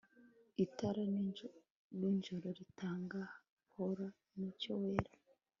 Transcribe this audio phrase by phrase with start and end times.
[0.65, 3.21] itara-nijoro ritanga
[3.73, 5.11] halo yumucyo wera